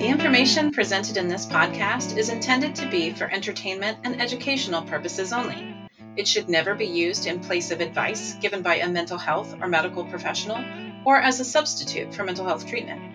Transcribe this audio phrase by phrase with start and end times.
[0.00, 5.30] The information presented in this podcast is intended to be for entertainment and educational purposes
[5.30, 5.76] only.
[6.16, 9.68] It should never be used in place of advice given by a mental health or
[9.68, 10.64] medical professional
[11.04, 13.14] or as a substitute for mental health treatment.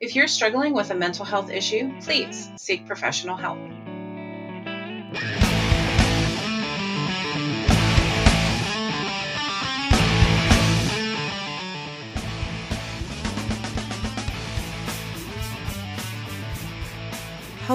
[0.00, 3.60] If you're struggling with a mental health issue, please seek professional help.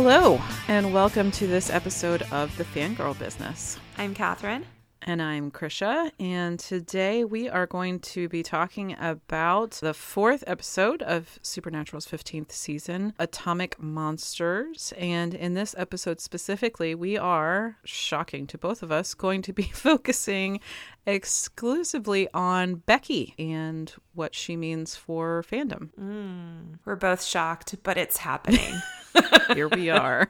[0.02, 0.40] Hello,
[0.70, 3.78] and welcome to this episode of The Fangirl Business.
[3.98, 4.66] I'm Catherine.
[5.04, 11.02] And I'm Chrisha, and today we are going to be talking about the fourth episode
[11.02, 14.94] of Supernatural's 15th season, Atomic Monsters.
[14.98, 19.64] And in this episode specifically, we are, shocking to both of us, going to be
[19.74, 20.60] focusing
[21.06, 25.90] exclusively on Becky and what she means for fandom.
[26.00, 28.74] Mm, we're both shocked, but it's happening.
[29.54, 30.30] Here we are.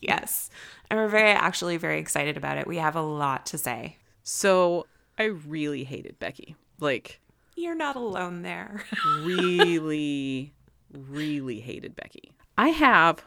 [0.00, 0.50] yes.
[0.90, 2.66] And we're very, actually, very excited about it.
[2.66, 3.96] We have a lot to say.
[4.22, 4.86] So
[5.18, 6.56] I really hated Becky.
[6.78, 7.20] Like,
[7.56, 8.84] you're not alone there.
[9.22, 10.52] really,
[10.92, 12.32] really hated Becky.
[12.56, 13.22] I have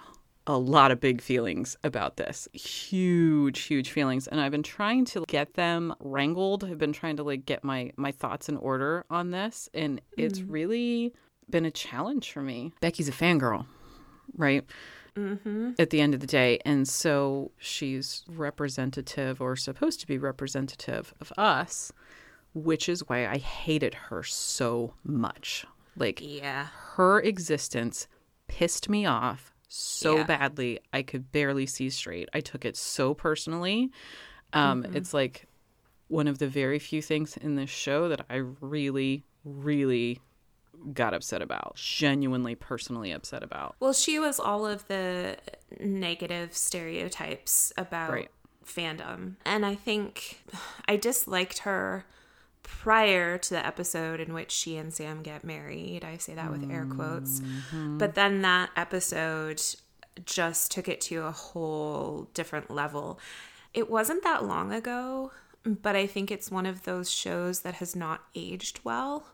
[0.45, 2.47] a lot of big feelings about this.
[2.53, 4.27] Huge, huge feelings.
[4.27, 6.63] And I've been trying to get them wrangled.
[6.63, 9.69] I've been trying to like get my my thoughts in order on this.
[9.73, 10.45] And it's mm.
[10.49, 11.13] really
[11.49, 12.73] been a challenge for me.
[12.81, 13.65] Becky's a fangirl,
[14.35, 14.65] right?
[15.15, 15.71] Mm-hmm.
[15.79, 16.59] at the end of the day.
[16.65, 21.91] And so she's representative or supposed to be representative of us,
[22.53, 25.65] which is why I hated her so much.
[25.95, 28.07] Like, yeah, her existence
[28.47, 30.23] pissed me off so yeah.
[30.23, 30.79] badly.
[30.91, 32.29] I could barely see straight.
[32.33, 33.91] I took it so personally.
[34.53, 34.95] Um, mm-hmm.
[34.95, 35.47] It's like
[36.07, 40.19] one of the very few things in this show that I really, really
[40.93, 43.75] got upset about, genuinely personally upset about.
[43.79, 45.37] Well, she was all of the
[45.79, 48.31] negative stereotypes about right.
[48.65, 49.35] fandom.
[49.45, 50.43] And I think
[50.87, 52.05] I disliked her
[52.63, 56.03] prior to the episode in which she and Sam get married.
[56.03, 57.39] I say that with air quotes.
[57.39, 57.97] Mm-hmm.
[57.97, 59.61] But then that episode
[60.25, 63.19] just took it to a whole different level.
[63.73, 65.31] It wasn't that long ago,
[65.65, 69.27] but I think it's one of those shows that has not aged well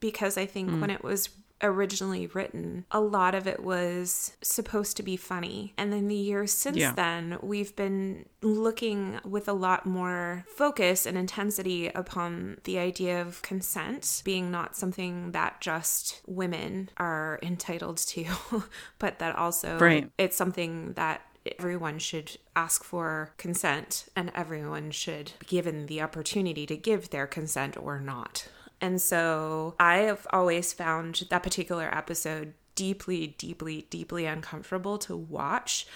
[0.00, 0.80] because I think mm.
[0.80, 1.28] when it was
[1.62, 5.74] originally written, a lot of it was supposed to be funny.
[5.76, 6.92] And then the years since yeah.
[6.92, 13.42] then, we've been looking with a lot more focus and intensity upon the idea of
[13.42, 18.24] consent being not something that just women are entitled to,
[18.98, 20.10] but that also right.
[20.18, 21.22] it's something that
[21.58, 27.26] everyone should ask for consent and everyone should be given the opportunity to give their
[27.26, 28.46] consent or not.
[28.80, 35.86] And so I have always found that particular episode deeply, deeply, deeply uncomfortable to watch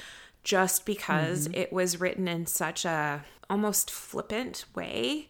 [0.42, 1.60] just because mm-hmm.
[1.60, 5.28] it was written in such a almost flippant way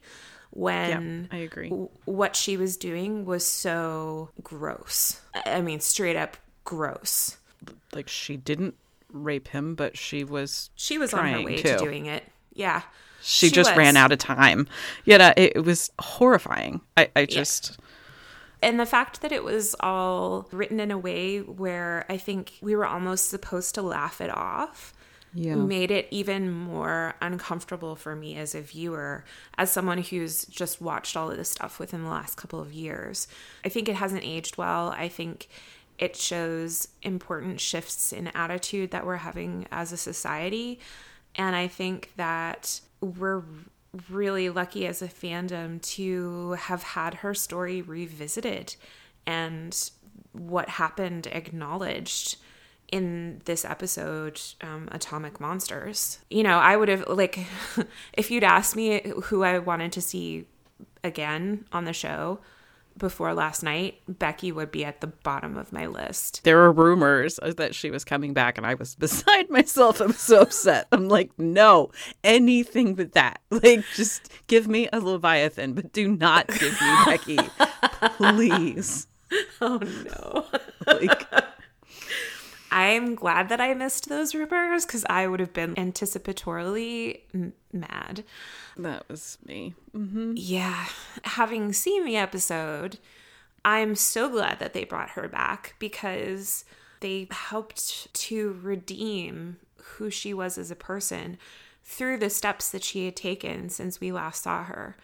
[0.51, 1.69] when I agree.
[1.69, 5.21] W- what she was doing was so gross.
[5.47, 7.37] I mean, straight up gross.
[7.93, 8.75] Like she didn't
[9.13, 11.77] rape him, but she was she was on her way to.
[11.77, 12.25] to doing it.
[12.53, 12.83] Yeah.
[13.25, 13.79] She, she just was.
[13.79, 14.69] ran out of time.
[15.05, 16.81] Yet uh, it, it was horrifying.
[16.97, 17.71] I, I just.
[17.71, 18.69] Yeah.
[18.69, 22.75] And the fact that it was all written in a way where I think we
[22.75, 24.95] were almost supposed to laugh it off
[25.35, 25.57] yeah.
[25.57, 29.25] made it even more uncomfortable for me as a viewer,
[29.59, 33.27] as someone who's just watched all of this stuff within the last couple of years.
[33.65, 34.91] I think it hasn't aged well.
[34.91, 35.49] I think
[35.99, 40.79] it shows important shifts in attitude that we're having as a society.
[41.37, 43.43] And I think that we're
[44.09, 48.75] really lucky as a fandom to have had her story revisited
[49.27, 49.91] and
[50.33, 52.37] what happened acknowledged
[52.91, 56.19] in this episode um, atomic monsters.
[56.29, 57.39] You know i would have like
[58.13, 60.47] if you'd asked me who i wanted to see
[61.03, 62.41] again on the show
[62.99, 66.43] before last night, Becky would be at the bottom of my list.
[66.45, 70.01] There were rumors that she was coming back, and I was beside myself.
[70.01, 70.87] I'm so upset.
[70.93, 71.91] I'm like, no,
[72.23, 73.41] anything but that.
[73.65, 77.39] Like, just give me a Leviathan, but do not give me Becky,
[78.17, 79.07] please.
[79.61, 80.45] Oh no.
[80.87, 81.27] like,
[82.75, 88.25] I'm glad that I missed those rumors because I would have been anticipatorily m- mad.
[88.77, 89.75] That was me.
[89.97, 90.33] Mm-hmm.
[90.35, 90.87] Yeah.
[91.23, 92.99] Having seen the episode,
[93.65, 96.65] I'm so glad that they brought her back because
[96.99, 101.39] they helped to redeem who she was as a person
[101.85, 104.97] through the steps that she had taken since we last saw her.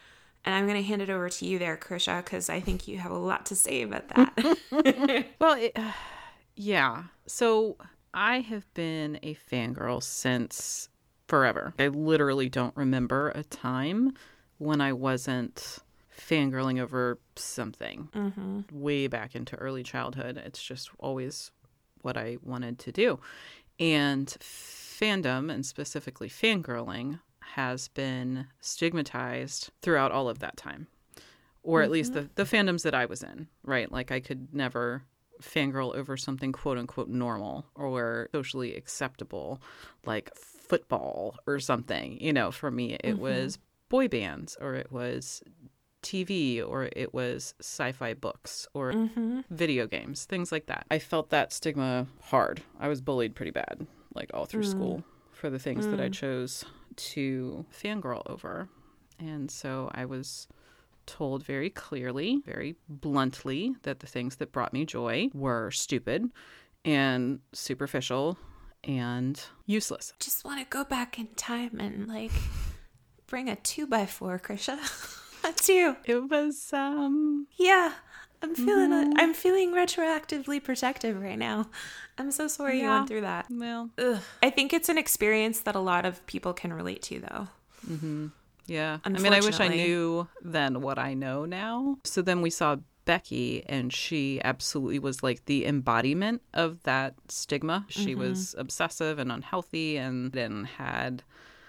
[0.43, 2.97] And I'm going to hand it over to you there, Chrisha, because I think you
[2.97, 5.25] have a lot to say about that.
[5.39, 5.93] well, it, uh,
[6.55, 7.03] yeah.
[7.27, 7.77] So
[8.13, 10.89] I have been a fangirl since
[11.27, 11.73] forever.
[11.79, 14.13] I literally don't remember a time
[14.57, 15.79] when I wasn't
[16.15, 18.61] fangirling over something mm-hmm.
[18.71, 20.37] way back into early childhood.
[20.37, 21.51] It's just always
[22.01, 23.19] what I wanted to do.
[23.79, 27.19] And fandom, and specifically fangirling,
[27.55, 30.87] has been stigmatized throughout all of that time.
[31.63, 31.85] Or mm-hmm.
[31.85, 32.27] at least mm-hmm.
[32.35, 33.91] the, the fandoms that I was in, right?
[33.91, 35.03] Like I could never
[35.41, 39.61] fangirl over something quote unquote normal or socially acceptable,
[40.05, 42.19] like football or something.
[42.21, 43.21] You know, for me, it mm-hmm.
[43.21, 43.57] was
[43.89, 45.43] boy bands or it was
[46.01, 49.41] TV or it was sci fi books or mm-hmm.
[49.49, 50.85] video games, things like that.
[50.89, 52.61] I felt that stigma hard.
[52.79, 53.85] I was bullied pretty bad,
[54.15, 54.71] like all through mm.
[54.71, 55.91] school, for the things mm.
[55.91, 56.13] that I mm.
[56.13, 56.65] chose
[56.95, 58.67] to fangirl over.
[59.19, 60.47] And so I was
[61.05, 66.29] told very clearly, very bluntly, that the things that brought me joy were stupid
[66.83, 68.37] and superficial
[68.83, 70.13] and useless.
[70.19, 72.31] Just want to go back in time and like
[73.27, 74.79] bring a two by four, Chrisha.
[75.41, 75.97] That's you.
[76.05, 77.93] It was um Yeah.
[78.43, 79.13] I'm feeling mm-hmm.
[79.17, 81.69] I'm feeling retroactively protective right now.
[82.17, 82.83] I'm so sorry yeah.
[82.83, 83.45] you went through that.
[83.49, 84.19] Well, Ugh.
[84.41, 87.47] I think it's an experience that a lot of people can relate to, though.
[87.89, 88.27] Mm-hmm.
[88.71, 88.99] Yeah.
[89.03, 91.97] I mean, I wish I knew then what I know now.
[92.05, 97.85] So then we saw Becky, and she absolutely was like the embodiment of that stigma.
[97.89, 98.21] She mm-hmm.
[98.21, 101.23] was obsessive and unhealthy and then had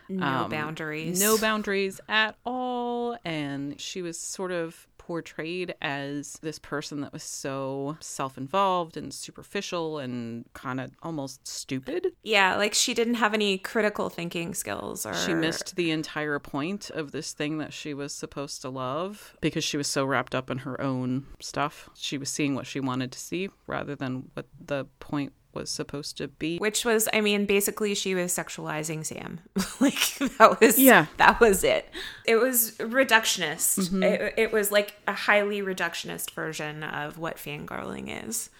[0.09, 1.21] no um, boundaries.
[1.21, 3.17] No boundaries at all.
[3.25, 9.13] And she was sort of portrayed as this person that was so self involved and
[9.13, 12.09] superficial and kind of almost stupid.
[12.23, 16.91] Yeah, like she didn't have any critical thinking skills or she missed the entire point
[16.91, 20.51] of this thing that she was supposed to love because she was so wrapped up
[20.51, 21.91] in her own stuff.
[21.95, 26.17] She was seeing what she wanted to see rather than what the point was supposed
[26.19, 26.59] to be.
[26.59, 29.41] Which was, I mean, basically she was sexualizing Sam.
[29.81, 31.89] like that was yeah, that was it.
[32.27, 33.79] It was reductionist.
[33.79, 34.03] Mm-hmm.
[34.03, 38.51] It, it was like a highly reductionist version of what fangirling is.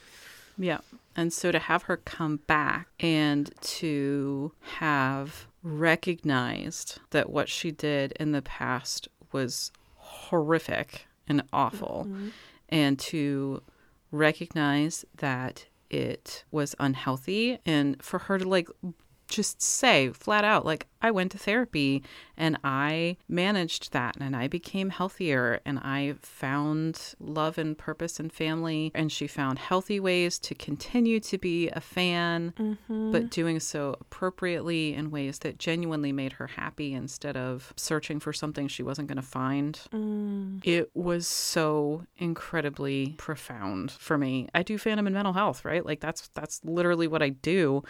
[0.59, 0.79] Yeah.
[1.15, 8.13] And so to have her come back and to have recognized that what she did
[8.13, 12.29] in the past was horrific and awful, mm-hmm.
[12.69, 13.63] and to
[14.11, 18.69] recognize that it was unhealthy and for her to like
[19.33, 22.05] just say flat out like I went to therapy
[22.37, 28.33] and I managed that and I became healthier and I found love and purpose and
[28.33, 33.11] family and she found healthy ways to continue to be a fan mm-hmm.
[33.11, 38.33] but doing so appropriately in ways that genuinely made her happy instead of searching for
[38.33, 39.81] something she wasn't going to find.
[39.93, 40.61] Mm.
[40.65, 44.49] It was so incredibly profound for me.
[44.55, 45.85] I do fandom and mental health, right?
[45.85, 47.83] Like that's that's literally what I do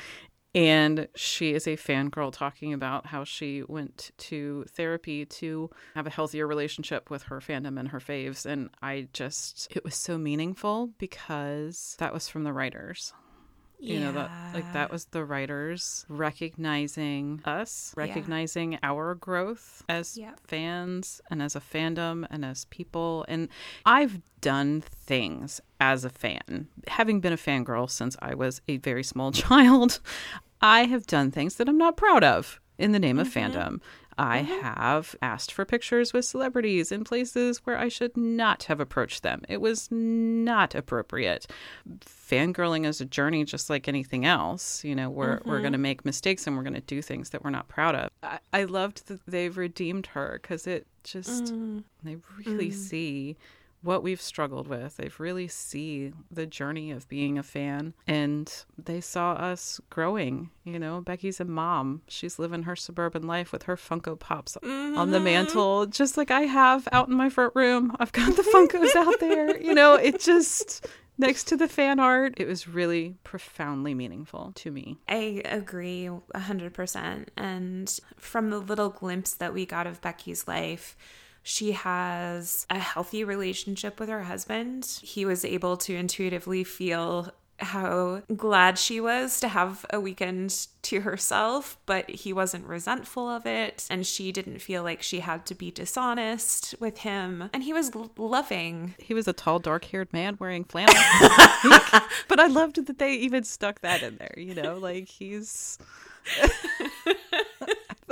[0.54, 6.10] and she is a fangirl talking about how she went to therapy to have a
[6.10, 8.44] healthier relationship with her fandom and her faves.
[8.44, 13.14] And I just, it was so meaningful because that was from the writers.
[13.82, 13.94] Yeah.
[13.94, 18.78] You know, that like that was the writers recognizing us, recognizing yeah.
[18.84, 20.38] our growth as yep.
[20.46, 23.24] fans and as a fandom and as people.
[23.26, 23.48] And
[23.84, 26.68] I've done things as a fan.
[26.86, 29.98] Having been a fangirl since I was a very small child,
[30.60, 33.26] I have done things that I'm not proud of in the name mm-hmm.
[33.26, 33.80] of fandom.
[34.18, 34.60] I mm-hmm.
[34.60, 39.42] have asked for pictures with celebrities in places where I should not have approached them.
[39.48, 41.46] It was not appropriate.
[42.00, 44.84] Fangirling is a journey just like anything else.
[44.84, 45.48] You know, we're, mm-hmm.
[45.48, 47.94] we're going to make mistakes and we're going to do things that we're not proud
[47.94, 48.10] of.
[48.22, 51.84] I, I loved that they've redeemed her because it just, mm.
[52.02, 52.74] they really mm.
[52.74, 53.36] see
[53.82, 54.96] what we've struggled with.
[54.96, 60.50] They've really see the journey of being a fan and they saw us growing.
[60.64, 62.02] You know, Becky's a mom.
[62.08, 64.96] She's living her suburban life with her Funko Pops mm-hmm.
[64.96, 65.24] on the mm-hmm.
[65.24, 67.94] mantle, just like I have out in my front room.
[67.98, 69.60] I've got the Funkos out there.
[69.60, 70.86] You know, it just
[71.18, 72.34] next to the fan art.
[72.36, 74.98] It was really profoundly meaningful to me.
[75.08, 77.28] I agree 100%.
[77.36, 80.96] And from the little glimpse that we got of Becky's life,
[81.42, 85.00] she has a healthy relationship with her husband.
[85.02, 87.32] He was able to intuitively feel
[87.62, 93.46] how glad she was to have a weekend to herself, but he wasn't resentful of
[93.46, 93.86] it.
[93.88, 97.50] And she didn't feel like she had to be dishonest with him.
[97.52, 98.94] And he was loving.
[98.98, 100.94] He was a tall, dark haired man wearing flannel.
[102.28, 105.78] but I loved that they even stuck that in there, you know, like he's.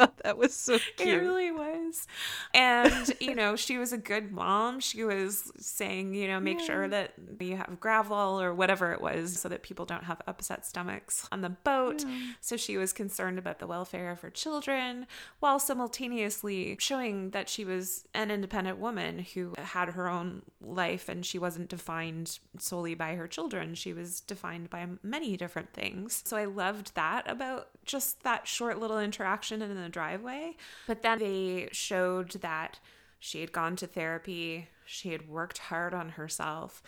[0.01, 1.09] Thought that was so cute.
[1.09, 2.07] It really was.
[2.55, 4.81] And, you know, she was a good mom.
[4.81, 6.65] She was saying, you know, make yeah.
[6.65, 10.65] sure that you have Gravol or whatever it was so that people don't have upset
[10.65, 12.03] stomachs on the boat.
[12.07, 12.33] Yeah.
[12.41, 15.07] So she was concerned about the welfare of her children
[15.41, 21.27] while simultaneously showing that she was an independent woman who had her own life and
[21.27, 23.75] she wasn't defined solely by her children.
[23.75, 26.23] She was defined by many different things.
[26.25, 30.57] So I loved that about just that short little interaction and the driveway.
[30.87, 32.79] But then they showed that
[33.19, 36.83] she had gone to therapy, she had worked hard on herself.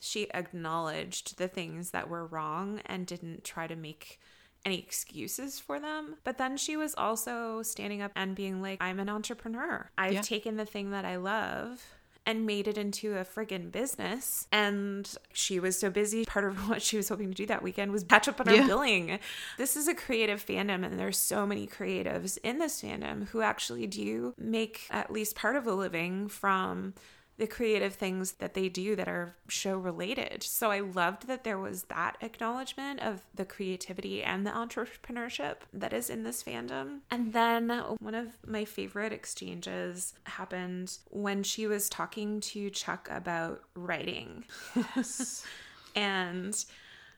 [0.00, 4.18] She acknowledged the things that were wrong and didn't try to make
[4.64, 6.16] any excuses for them.
[6.24, 9.90] But then she was also standing up and being like, I'm an entrepreneur.
[9.96, 10.22] I've yeah.
[10.22, 11.84] taken the thing that I love
[12.26, 14.46] and made it into a friggin' business.
[14.50, 16.24] And she was so busy.
[16.24, 18.54] Part of what she was hoping to do that weekend was catch up on her
[18.56, 18.66] yeah.
[18.66, 19.18] billing.
[19.58, 23.86] This is a creative fandom, and there's so many creatives in this fandom who actually
[23.86, 26.94] do make at least part of a living from
[27.36, 30.42] the creative things that they do that are show related.
[30.42, 35.92] So I loved that there was that acknowledgement of the creativity and the entrepreneurship that
[35.92, 37.00] is in this fandom.
[37.10, 43.62] And then one of my favorite exchanges happened when she was talking to Chuck about
[43.74, 44.44] writing.
[44.76, 45.44] Yes.
[45.96, 46.64] and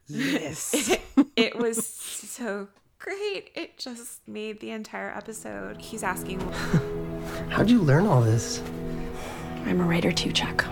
[0.06, 0.72] yes.
[1.16, 2.68] it, it was so
[2.98, 3.50] great.
[3.54, 5.80] It just made the entire episode.
[5.80, 6.40] He's asking,
[7.50, 8.62] How'd you learn all this?
[9.66, 10.64] I'm a writer too, Chuck.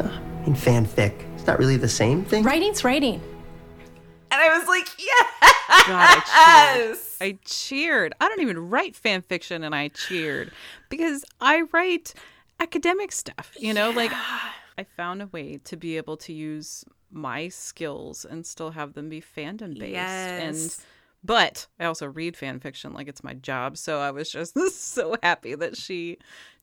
[0.00, 0.08] Uh,
[0.46, 2.42] in fanfic, it's not really the same thing.
[2.42, 3.20] Writing's writing.
[4.30, 5.26] And I was like, yes!
[5.86, 6.98] God, I cheered.
[7.20, 8.14] I cheered.
[8.20, 10.52] I don't even write fan fiction, and I cheered
[10.88, 12.14] because I write
[12.60, 13.52] academic stuff.
[13.58, 13.96] You know, yeah.
[13.96, 18.94] like I found a way to be able to use my skills and still have
[18.94, 19.92] them be fandom based.
[19.92, 20.40] Yes.
[20.40, 20.84] And
[21.24, 23.76] but I also read fan fiction like it's my job.
[23.76, 26.18] So I was just so happy that she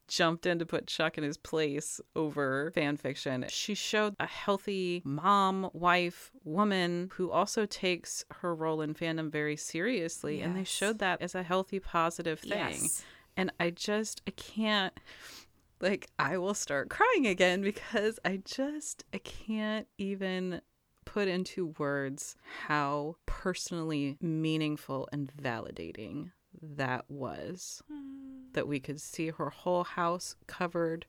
[0.07, 3.45] jumped in to put Chuck in his place over fan fiction.
[3.49, 9.55] She showed a healthy mom, wife, woman who also takes her role in fandom very
[9.55, 10.37] seriously.
[10.37, 10.45] Yes.
[10.45, 12.51] And they showed that as a healthy, positive thing.
[12.51, 13.03] Yes.
[13.37, 14.93] And I just, I can't,
[15.81, 20.61] like, I will start crying again because I just, I can't even
[21.03, 22.35] put into words
[22.67, 26.31] how personally meaningful and validating
[26.61, 27.83] that was.
[27.91, 28.04] Mm
[28.55, 31.05] that we could see her whole house covered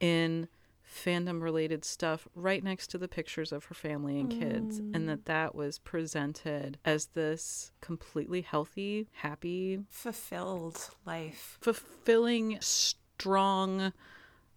[0.00, 0.48] in
[0.92, 4.94] fandom related stuff right next to the pictures of her family and kids mm.
[4.94, 5.24] and that mm.
[5.24, 13.92] that was presented as this completely healthy happy fulfilled life fulfilling strong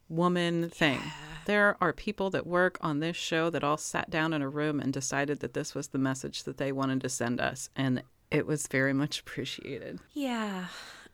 [0.10, 1.12] woman thing yeah.
[1.46, 4.80] there are people that work on this show that all sat down in a room
[4.80, 8.46] and decided that this was the message that they wanted to send us and it
[8.46, 10.66] was very much appreciated yeah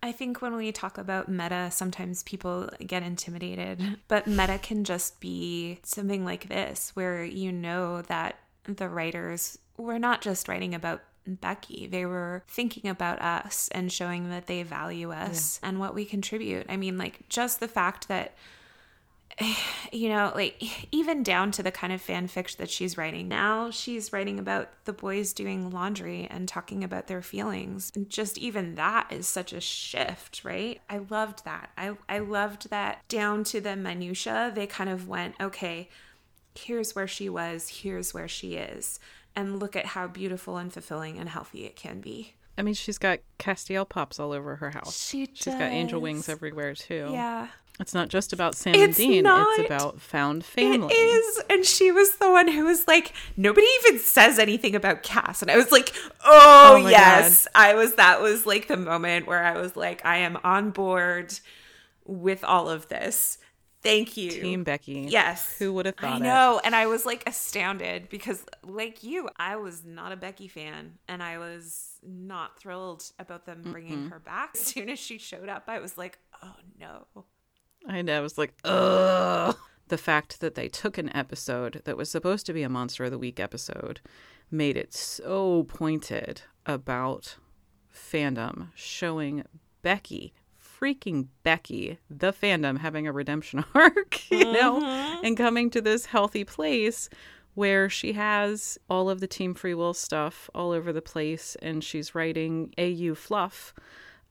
[0.04, 5.20] I think when we talk about meta, sometimes people get intimidated, but meta can just
[5.20, 11.02] be something like this, where you know that the writers were not just writing about
[11.28, 11.86] Becky.
[11.86, 15.70] They were thinking about us and showing that they value us yeah.
[15.70, 16.66] and what we contribute.
[16.68, 18.34] I mean, like, just the fact that
[19.92, 23.72] you know, like even down to the kind of fan fiction that she's writing now,
[23.72, 27.92] she's writing about the boys doing laundry and talking about their feelings.
[27.96, 30.82] And just even that is such a shift, right?
[30.90, 31.70] I loved that.
[31.78, 34.52] I I loved that down to the minutia.
[34.54, 35.90] They kind of went, okay,
[36.56, 39.00] here's where she was, here's where she is,
[39.36, 42.36] and look at how beautiful and fulfilling and healthy it can be.
[42.62, 45.04] I mean, she's got Castiel pops all over her house.
[45.04, 47.10] She She's got angel wings everywhere too.
[47.12, 47.48] Yeah.
[47.80, 49.24] It's not just about Sam it's and Dean.
[49.24, 50.94] Not, it's about found family.
[50.94, 51.44] It is.
[51.50, 55.42] And she was the one who was like, nobody even says anything about Cass.
[55.42, 55.92] And I was like,
[56.24, 57.48] oh, oh yes.
[57.56, 57.60] God.
[57.60, 61.34] I was, that was like the moment where I was like, I am on board
[62.06, 63.40] with all of this.
[63.84, 64.30] Thank you.
[64.32, 65.08] Team Becky.
[65.10, 65.58] Yes.
[65.58, 66.58] Who would have thought I know.
[66.58, 66.66] It?
[66.66, 71.24] And I was like astounded because, like you, I was not a Becky fan and
[71.24, 74.12] I was not thrilled about them bringing Mm-mm.
[74.12, 74.52] her back.
[74.56, 77.26] As soon as she showed up, I was like, oh no.
[77.88, 78.18] I know.
[78.18, 79.56] I was like, ugh.
[79.88, 83.12] The fact that they took an episode that was supposed to be a Monster of
[83.12, 84.00] the Week episode
[84.50, 87.38] made it so pointed about
[87.94, 89.44] fandom, showing
[89.82, 90.34] Becky,
[90.82, 94.54] freaking Becky, the fandom having a redemption arc, you mm-hmm.
[94.54, 97.10] know, and coming to this healthy place
[97.54, 101.84] where she has all of the Team Free Will stuff all over the place and
[101.84, 103.74] she's writing AU fluff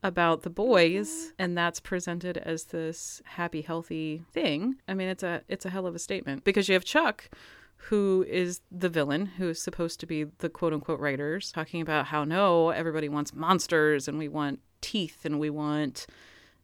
[0.03, 5.43] about the boys and that's presented as this happy healthy thing i mean it's a
[5.47, 7.29] it's a hell of a statement because you have chuck
[7.75, 12.07] who is the villain who is supposed to be the quote unquote writers talking about
[12.07, 16.07] how no everybody wants monsters and we want teeth and we want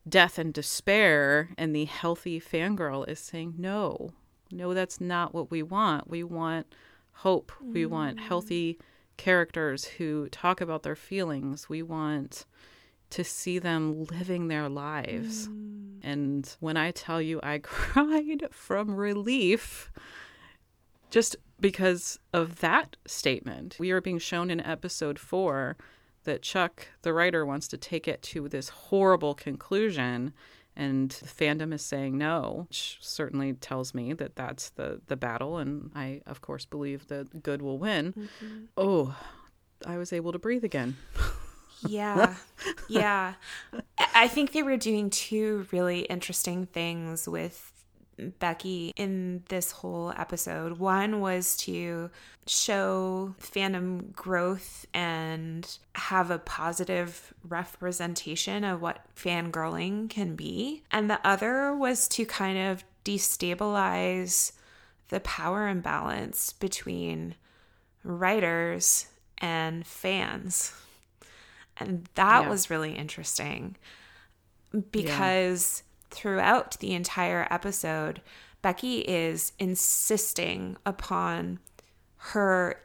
[0.08, 1.50] death and despair.
[1.58, 4.12] And the healthy fangirl is saying, no,
[4.52, 6.10] no, that's not what we want.
[6.10, 6.74] We want
[7.12, 7.52] hope.
[7.64, 7.74] Mm.
[7.74, 8.80] We want healthy
[9.18, 11.68] characters who talk about their feelings.
[11.68, 12.46] We want
[13.10, 15.48] to see them living their lives.
[15.48, 16.00] Mm.
[16.04, 19.92] And when I tell you I cried from relief,
[21.10, 25.78] just because of that statement, we are being shown in episode four
[26.28, 30.34] that Chuck, the writer, wants to take it to this horrible conclusion.
[30.76, 35.58] And the fandom is saying no, which certainly tells me that that's the, the battle.
[35.58, 38.14] And I, of course, believe that good will win.
[38.14, 38.66] Mm-hmm.
[38.78, 39.16] Oh,
[39.86, 40.98] I was able to breathe again.
[41.88, 42.36] yeah.
[42.88, 43.34] Yeah.
[44.14, 47.72] I think they were doing two really interesting things with
[48.40, 50.80] Becky in this whole episode.
[50.80, 52.10] One was to
[52.48, 60.84] show fandom growth and have a positive representation of what fangirling can be.
[60.92, 64.52] And the other was to kind of destabilize
[65.10, 67.36] the power imbalance between
[68.04, 69.08] writers
[69.38, 70.74] and fans.
[71.78, 72.50] And that yeah.
[72.50, 73.76] was really interesting
[74.92, 75.87] because yeah.
[76.12, 78.22] Throughout the entire episode,
[78.62, 81.60] Becky is insisting upon
[82.18, 82.82] her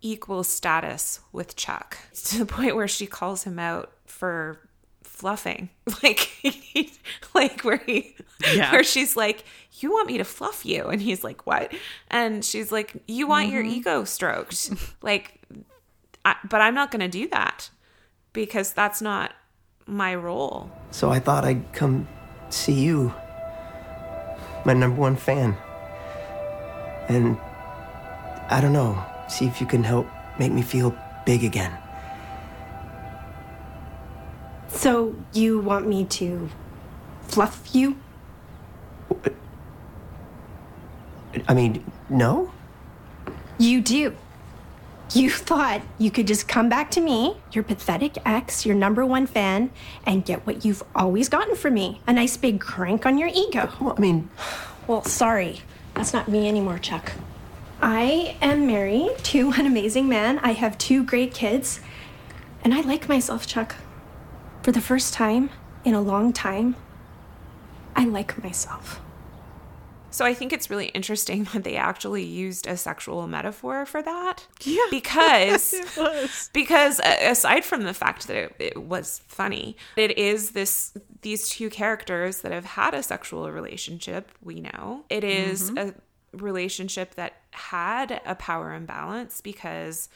[0.00, 4.58] equal status with Chuck to the point where she calls him out for
[5.02, 5.68] fluffing
[6.02, 6.30] like
[7.34, 8.16] like where he
[8.54, 8.72] yeah.
[8.72, 9.44] where she's like
[9.80, 11.74] you want me to fluff you and he's like what
[12.08, 13.56] and she's like you want mm-hmm.
[13.56, 14.70] your ego stroked
[15.02, 15.40] like
[16.24, 17.70] I, but I'm not going to do that
[18.32, 19.32] because that's not
[19.86, 20.70] my role.
[20.90, 22.06] So I thought I'd come
[22.50, 23.14] see you,
[24.64, 25.56] my number one fan.
[27.08, 27.38] And
[28.48, 30.06] I don't know, see if you can help
[30.38, 30.94] make me feel
[31.26, 31.72] big again.
[34.68, 36.48] So you want me to
[37.22, 37.96] fluff you?
[41.48, 42.52] I mean, no?
[43.58, 44.16] You do.
[45.12, 49.26] You thought you could just come back to me, your pathetic ex, your number one
[49.26, 49.70] fan,
[50.06, 53.72] and get what you've always gotten from me a nice big crank on your ego.
[53.80, 54.30] Well, I mean,
[54.86, 55.62] well, sorry.
[55.94, 57.12] That's not me anymore, Chuck.
[57.82, 60.38] I am married to an amazing man.
[60.40, 61.80] I have two great kids.
[62.62, 63.74] And I like myself, Chuck.
[64.62, 65.50] For the first time
[65.84, 66.76] in a long time,
[67.96, 69.00] I like myself.
[70.10, 74.46] So I think it's really interesting that they actually used a sexual metaphor for that.
[74.62, 74.78] Yeah.
[74.90, 75.74] Because
[76.52, 81.70] because aside from the fact that it, it, was funny, it is this these two
[81.70, 85.04] characters that have had a sexual relationship, we know.
[85.08, 85.90] It is mm-hmm.
[85.90, 90.08] a relationship that had a power imbalance because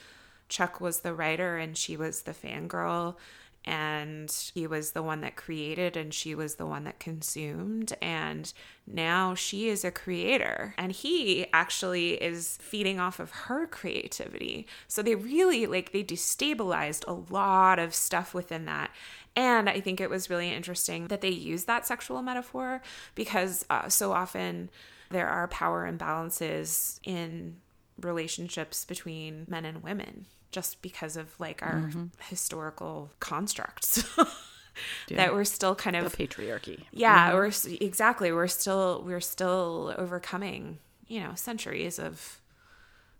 [0.48, 3.16] Chuck was the writer and she was the fangirl
[3.64, 8.52] and he was the one that created and she was the one that consumed and
[8.86, 10.74] now she is a creator.
[10.76, 14.66] And he actually is feeding off of her creativity.
[14.86, 18.90] So they really like they destabilized a lot of stuff within that.
[19.36, 22.82] And i think it was really interesting that they used that sexual metaphor
[23.14, 24.70] because uh, so often
[25.10, 27.56] there are power imbalances in
[28.00, 32.06] relationships between men and women just because of like our mm-hmm.
[32.28, 34.04] historical constructs.
[35.08, 35.16] yeah.
[35.16, 36.84] that we're still kind of the patriarchy.
[36.92, 37.36] Yeah, mm-hmm.
[37.36, 42.40] we're exactly we're still we're still overcoming, you know, centuries of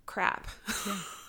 [0.07, 0.47] crap.
[0.69, 0.75] Yeah.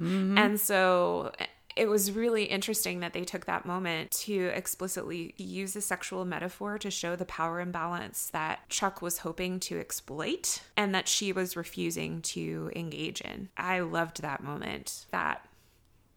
[0.00, 0.38] mm-hmm.
[0.38, 1.32] And so
[1.76, 6.78] it was really interesting that they took that moment to explicitly use a sexual metaphor
[6.78, 11.54] to show the power imbalance that Chuck was hoping to exploit and that she was
[11.54, 13.50] refusing to engage in.
[13.58, 15.04] I loved that moment.
[15.10, 15.46] That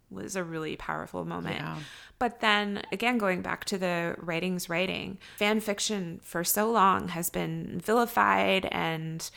[0.10, 1.58] was a really powerful moment.
[1.58, 1.78] Yeah.
[2.18, 7.30] But then again, going back to the writings writing, fan fiction for so long has
[7.30, 9.30] been vilified and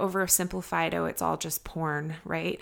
[0.00, 0.94] oversimplified.
[0.94, 2.60] Oh, it's all just porn, right?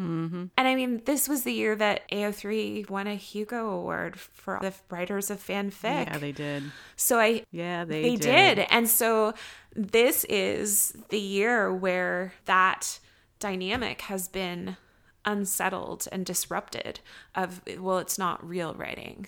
[0.00, 0.44] Mm-hmm.
[0.56, 4.72] And I mean, this was the year that AO3 won a Hugo Award for the
[4.90, 6.06] writers of fanfic.
[6.06, 6.62] Yeah, they did.
[6.96, 8.56] So I yeah they they did.
[8.56, 9.34] did, and so
[9.74, 13.00] this is the year where that
[13.40, 14.76] dynamic has been
[15.24, 17.00] unsettled and disrupted.
[17.34, 19.26] Of well, it's not real writing,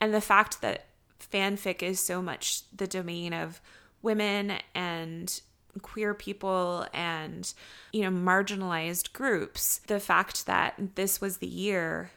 [0.00, 0.86] and the fact that
[1.32, 3.60] fanfic is so much the domain of
[4.00, 5.40] women and
[5.78, 7.54] queer people and
[7.92, 12.10] you know marginalized groups the fact that this was the year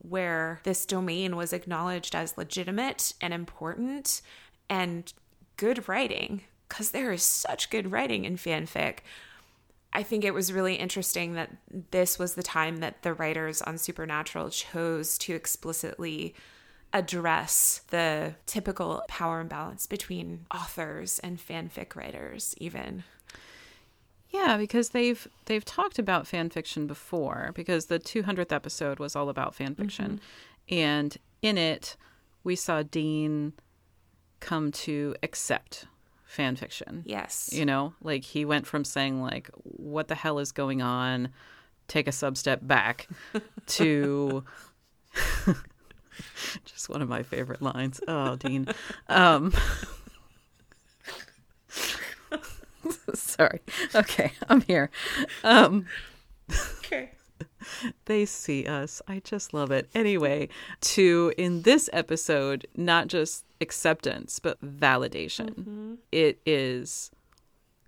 [0.00, 4.22] where this domain was acknowledged as legitimate and important
[4.70, 5.12] and
[5.56, 8.98] good writing because there is such good writing in fanfic.
[9.92, 11.50] I think it was really interesting that
[11.90, 16.34] this was the time that the writers on Supernatural chose to explicitly
[16.92, 23.04] address the typical power imbalance between authors and fanfic writers even.
[24.30, 29.28] Yeah, because they've they've talked about fan fiction before because the 200th episode was all
[29.28, 30.20] about fan fiction.
[30.70, 30.74] Mm-hmm.
[30.74, 31.96] And in it
[32.44, 33.52] we saw Dean
[34.40, 35.86] come to accept
[36.24, 37.02] fan fiction.
[37.06, 37.50] Yes.
[37.52, 41.30] You know, like he went from saying like what the hell is going on?
[41.86, 43.08] Take a sub step back
[43.66, 44.44] to
[46.64, 48.00] just one of my favorite lines.
[48.08, 48.66] Oh, Dean.
[49.08, 49.52] Um
[53.14, 53.60] Sorry.
[53.94, 54.90] Okay, I'm here.
[55.44, 55.86] Um,
[56.78, 57.10] okay.
[58.06, 59.02] They see us.
[59.06, 59.88] I just love it.
[59.94, 60.48] Anyway,
[60.80, 65.50] to in this episode, not just acceptance, but validation.
[65.50, 65.94] Mm-hmm.
[66.12, 67.10] It is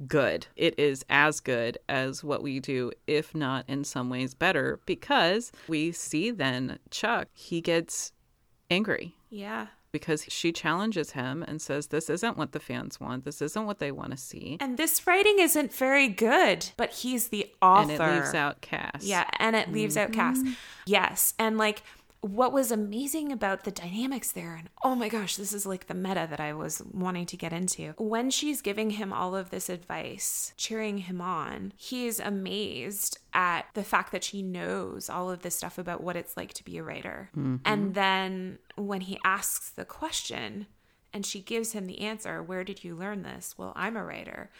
[0.06, 0.46] good.
[0.56, 5.52] It is as good as what we do, if not in some ways better, because
[5.68, 8.12] we see then Chuck, he gets
[8.70, 9.14] angry.
[9.28, 13.24] Yeah because she challenges him and says, This isn't what the fans want.
[13.24, 14.56] This isn't what they want to see.
[14.60, 17.92] And this writing isn't very good, but he's the author.
[17.92, 19.04] And it leaves out Cass.
[19.04, 20.10] Yeah, and it leaves mm-hmm.
[20.10, 20.38] out Cass.
[20.38, 20.52] Mm-hmm.
[20.86, 21.34] Yes.
[21.38, 21.82] And like,
[22.22, 25.94] what was amazing about the dynamics there, and oh my gosh, this is like the
[25.94, 27.94] meta that I was wanting to get into.
[27.96, 33.82] When she's giving him all of this advice, cheering him on, he's amazed at the
[33.82, 36.82] fact that she knows all of this stuff about what it's like to be a
[36.82, 37.30] writer.
[37.36, 37.56] Mm-hmm.
[37.64, 40.66] And then when he asks the question,
[41.12, 43.54] and she gives him the answer, Where did you learn this?
[43.56, 44.50] Well, I'm a writer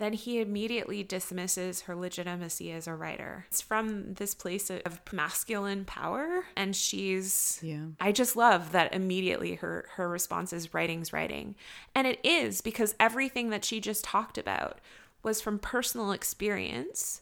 [0.00, 3.44] then he immediately dismisses her legitimacy as a writer.
[3.48, 7.84] It's from this place of masculine power and she's yeah.
[8.00, 11.54] I just love that immediately her her response is writing's writing.
[11.94, 14.78] And it is because everything that she just talked about
[15.22, 17.20] was from personal experience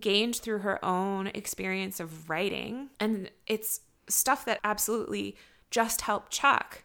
[0.00, 5.36] gained through her own experience of writing and it's stuff that absolutely
[5.70, 6.82] just helped Chuck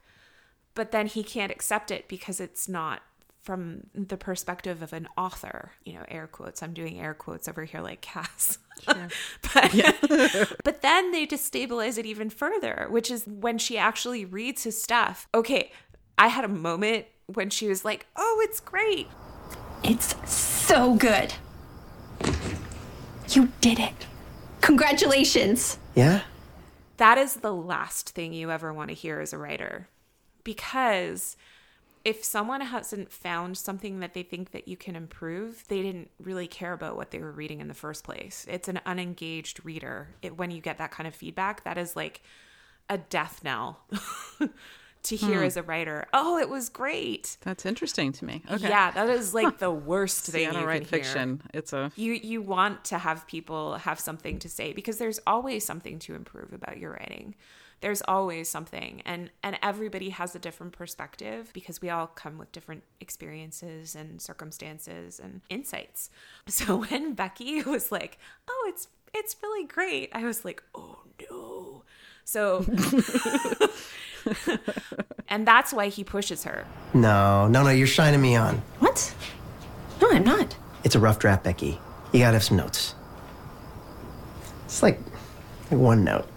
[0.76, 3.02] but then he can't accept it because it's not
[3.48, 6.62] from the perspective of an author, you know, air quotes.
[6.62, 8.58] I'm doing air quotes over here like Cass.
[8.84, 9.08] Sure.
[9.54, 14.80] but, but then they destabilize it even further, which is when she actually reads his
[14.84, 15.30] stuff.
[15.34, 15.72] Okay,
[16.18, 19.08] I had a moment when she was like, oh, it's great.
[19.82, 21.34] It's so good.
[23.30, 24.08] You did it.
[24.60, 25.78] Congratulations.
[25.96, 26.24] Yeah?
[26.98, 29.88] That is the last thing you ever want to hear as a writer
[30.44, 31.38] because
[32.08, 36.48] if someone hasn't found something that they think that you can improve, they didn't really
[36.48, 38.46] care about what they were reading in the first place.
[38.50, 40.08] It's an unengaged reader.
[40.22, 42.22] It, when you get that kind of feedback, that is like
[42.90, 43.82] a death knell
[45.04, 45.48] to hear hmm.
[45.48, 46.08] as a writer.
[46.14, 47.36] Oh, it was great.
[47.42, 48.42] That's interesting to me.
[48.50, 48.70] Okay.
[48.70, 50.54] Yeah, that is like the worst thing.
[50.54, 51.42] you write fiction.
[51.52, 51.60] Hear.
[51.60, 55.66] It's a you you want to have people have something to say because there's always
[55.66, 57.36] something to improve about your writing
[57.82, 62.52] there's always something and and everybody has a different perspective because we all come with
[62.52, 66.10] different experiences and circumstances and insights.
[66.48, 68.18] So when becky was like
[68.50, 71.84] oh it's it's really great i was like oh no.
[72.24, 72.66] So
[75.30, 76.66] and that's why he pushes her.
[76.94, 78.62] No no no you're shining me on.
[78.80, 79.14] What?
[80.02, 80.56] No i'm not.
[80.84, 81.80] It's a rough draft becky.
[82.12, 82.96] You gotta have some notes.
[84.66, 85.00] It's like,
[85.70, 86.28] like one note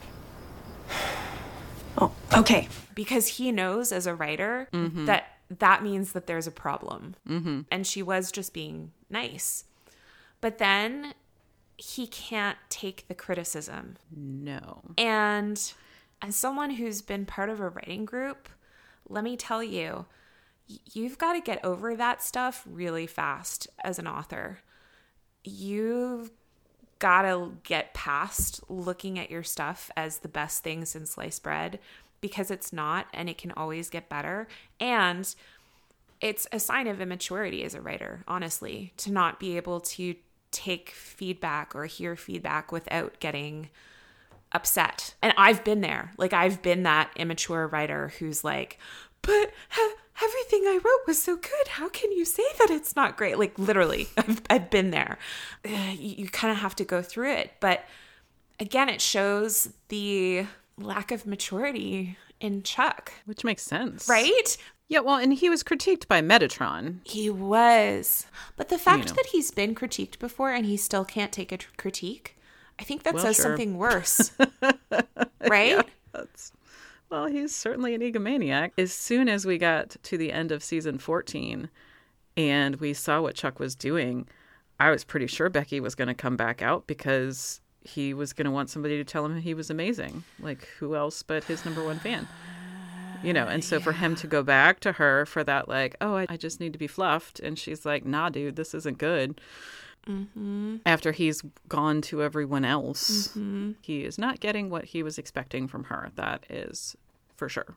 [2.35, 2.69] okay.
[2.95, 5.07] Because he knows as a writer mm-hmm.
[5.07, 5.25] that
[5.59, 7.16] that means that there's a problem.
[7.29, 7.62] Mm-hmm.
[7.71, 9.64] And she was just being nice.
[10.40, 11.14] But then
[11.77, 13.97] he can't take the criticism.
[14.14, 14.83] No.
[14.97, 15.73] And
[16.23, 18.49] as someone who's been part of a writing group,
[19.09, 20.07] let me tell you,
[20.93, 24.61] you've got to get over that stuff really fast as an author.
[25.43, 26.31] You've
[27.01, 31.81] gotta get past looking at your stuff as the best thing since sliced bread
[32.20, 34.48] because it's not and it can always get better.
[34.78, 35.33] And
[36.20, 40.14] it's a sign of immaturity as a writer, honestly, to not be able to
[40.50, 43.70] take feedback or hear feedback without getting
[44.52, 45.14] upset.
[45.22, 46.12] And I've been there.
[46.18, 48.78] Like, I've been that immature writer who's like,
[49.22, 49.52] but
[50.22, 51.68] everything I wrote was so good.
[51.68, 53.38] How can you say that it's not great?
[53.38, 55.18] Like literally, I've, I've been there.
[55.64, 57.52] You, you kind of have to go through it.
[57.61, 57.85] But
[58.59, 60.46] again, it shows the
[60.81, 63.12] lack of maturity in Chuck.
[63.27, 64.09] Which makes sense.
[64.09, 64.57] Right?
[64.88, 66.99] Yeah, well, and he was critiqued by Metatron.
[67.05, 68.27] He was.
[68.57, 69.14] But the fact you know.
[69.16, 72.37] that he's been critiqued before and he still can't take a tr- critique,
[72.79, 73.45] I think that well, says sure.
[73.45, 74.33] something worse.
[75.49, 75.77] right?
[75.77, 76.53] Yeah, that's
[77.11, 78.71] well, he's certainly an egomaniac.
[78.79, 81.69] As soon as we got to the end of season 14
[82.37, 84.29] and we saw what Chuck was doing,
[84.79, 88.45] I was pretty sure Becky was going to come back out because he was going
[88.45, 90.25] to want somebody to tell him he was amazing.
[90.38, 92.29] Like, who else but his number one fan?
[93.23, 93.83] you know and so yeah.
[93.83, 96.73] for him to go back to her for that like oh I, I, just need
[96.73, 99.40] to be fluffed and she's like nah dude this isn't good
[100.07, 100.77] mm-hmm.
[100.87, 103.73] after he's gone to everyone else mm-hmm.
[103.81, 106.97] he is not getting what he was expecting from her that is
[107.37, 107.77] for sure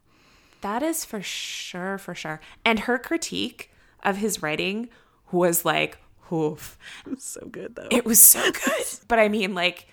[0.61, 3.71] that is for sure for sure and her critique
[4.03, 4.89] of his writing
[5.31, 5.97] was like
[6.33, 9.87] oof It was so good though it was so good but i mean like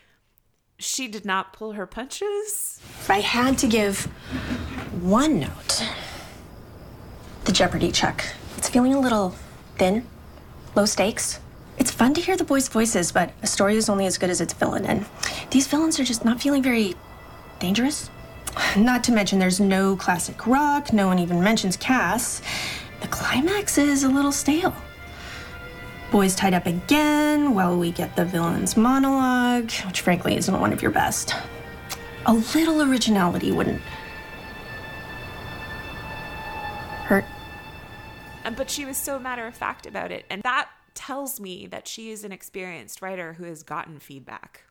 [0.81, 2.81] she did not pull her punches.
[3.00, 4.07] If I had to give
[5.03, 5.87] one note,
[7.44, 8.24] the Jeopardy check.
[8.57, 9.35] It's feeling a little
[9.76, 10.07] thin,
[10.74, 11.38] low stakes.
[11.79, 14.40] It's fun to hear the boys' voices, but a story is only as good as
[14.40, 15.07] its villain, and
[15.50, 16.94] these villains are just not feeling very
[17.59, 18.11] dangerous.
[18.76, 22.42] Not to mention, there's no classic rock, no one even mentions Cass.
[23.00, 24.74] The climax is a little stale.
[26.11, 30.83] Boys tied up again while we get the villain's monologue, which frankly isn't one of
[30.83, 31.35] your best.
[32.27, 33.81] A little originality wouldn't
[37.05, 37.25] hurt.
[38.57, 40.27] But she was so matter of fact about it.
[40.29, 44.64] And that tells me that she is an experienced writer who has gotten feedback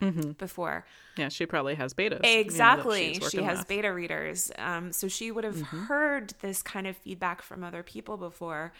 [0.00, 0.32] mm-hmm.
[0.32, 0.84] before.
[1.16, 2.20] Yeah, she probably has betas.
[2.22, 3.14] Exactly.
[3.14, 3.68] You know, she has with.
[3.68, 4.52] beta readers.
[4.58, 5.84] Um, so she would have mm-hmm.
[5.84, 8.72] heard this kind of feedback from other people before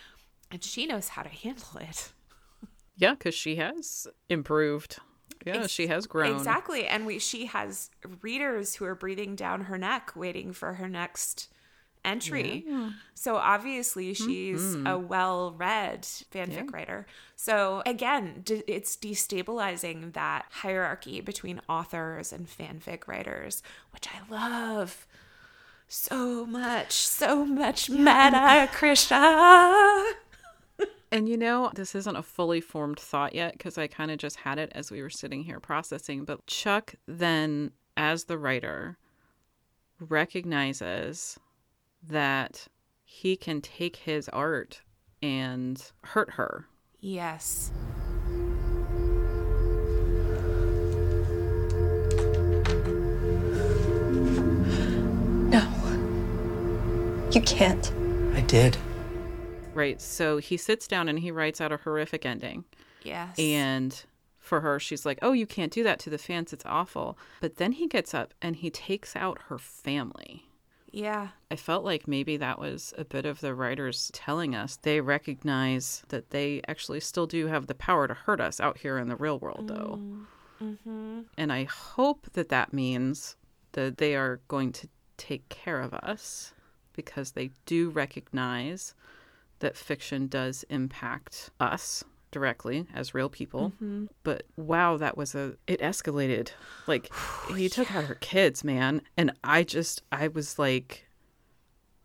[0.51, 2.13] and she knows how to handle it.
[2.97, 4.99] Yeah, because she has improved.
[5.47, 6.37] Yeah, Ex- she has grown.
[6.37, 6.87] Exactly.
[6.87, 7.91] And we she has
[8.23, 11.49] readers who are breathing down her neck waiting for her next
[12.05, 12.65] entry.
[12.67, 12.91] Yeah.
[13.15, 14.87] So obviously she's mm-hmm.
[14.87, 16.65] a well-read fanfic yeah.
[16.73, 17.07] writer.
[17.37, 25.07] So again, d- it's destabilizing that hierarchy between authors and fanfic writers, which I love
[25.87, 30.13] so much, so much meta, Chrisha.
[31.11, 34.37] And you know, this isn't a fully formed thought yet because I kind of just
[34.37, 36.25] had it as we were sitting here processing.
[36.25, 38.99] But Chuck then, as the writer,
[39.99, 41.38] recognizes
[42.07, 42.68] that
[43.05, 44.83] he can take his art
[45.23, 46.66] and hurt her.
[47.01, 47.71] Yes.
[55.49, 55.66] No.
[57.33, 57.92] You can't.
[58.35, 58.77] I did
[59.79, 60.01] right?
[60.01, 62.64] So he sits down and he writes out a horrific ending.
[63.03, 63.38] Yes.
[63.38, 64.05] And
[64.38, 66.53] for her, she's like, Oh, you can't do that to the fans.
[66.53, 67.17] It's awful.
[67.41, 70.45] But then he gets up and he takes out her family.
[70.91, 71.29] Yeah.
[71.51, 76.03] I felt like maybe that was a bit of the writers telling us they recognize
[76.09, 79.17] that they actually still do have the power to hurt us out here in the
[79.17, 80.01] real world, though.
[80.62, 81.21] Mm-hmm.
[81.37, 83.37] And I hope that that means
[83.73, 84.88] that they are going to
[85.19, 86.55] take care of us
[86.95, 88.95] because they do recognize
[89.61, 93.73] that fiction does impact us directly as real people.
[93.77, 94.07] Mm-hmm.
[94.23, 96.51] But wow, that was a it escalated.
[96.87, 97.11] Like
[97.55, 97.99] he took yeah.
[97.99, 101.09] out her kids, man, and I just I was like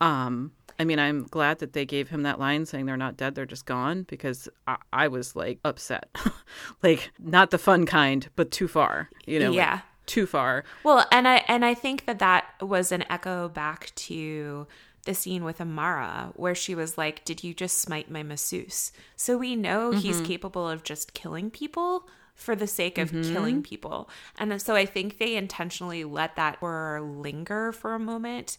[0.02, 3.36] um I mean, I'm glad that they gave him that line saying they're not dead,
[3.36, 6.10] they're just gone because I, I was like upset.
[6.84, 9.52] like not the fun kind, but too far, you know.
[9.52, 9.74] Yeah.
[9.74, 10.66] Like, too far.
[10.84, 14.68] Well, and I and I think that that was an echo back to
[15.06, 18.92] the scene with Amara where she was like, Did you just smite my masseuse?
[19.16, 20.00] So we know mm-hmm.
[20.00, 23.34] he's capable of just killing people for the sake of mm-hmm.
[23.34, 24.10] killing people.
[24.38, 28.58] And so I think they intentionally let that horror linger for a moment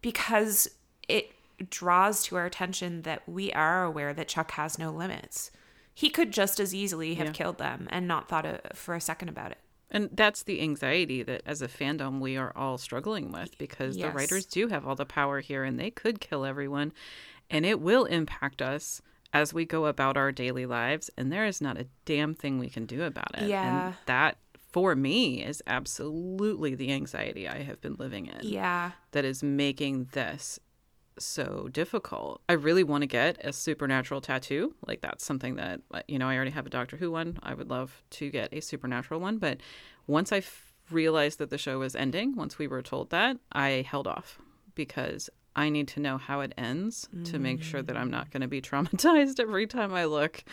[0.00, 0.68] because
[1.08, 1.32] it
[1.70, 5.50] draws to our attention that we are aware that Chuck has no limits.
[5.92, 7.32] He could just as easily have yeah.
[7.32, 9.58] killed them and not thought for a second about it.
[9.90, 14.08] And that's the anxiety that as a fandom we are all struggling with because yes.
[14.08, 16.92] the writers do have all the power here and they could kill everyone
[17.48, 19.00] and it will impact us
[19.32, 22.68] as we go about our daily lives and there is not a damn thing we
[22.68, 23.48] can do about it.
[23.48, 23.86] Yeah.
[23.86, 24.38] And that
[24.72, 28.40] for me is absolutely the anxiety I have been living in.
[28.42, 28.92] Yeah.
[29.12, 30.58] That is making this
[31.18, 32.42] so difficult.
[32.48, 34.74] I really want to get a supernatural tattoo.
[34.86, 37.38] Like that's something that you know I already have a Doctor Who one.
[37.42, 39.58] I would love to get a supernatural one, but
[40.06, 43.84] once I f- realized that the show was ending, once we were told that, I
[43.88, 44.38] held off
[44.74, 47.24] because I need to know how it ends mm.
[47.30, 50.44] to make sure that I'm not going to be traumatized every time I look